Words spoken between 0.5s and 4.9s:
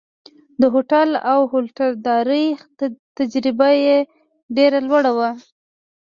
د هوټل او هوټلدارۍ تجربه یې ډېره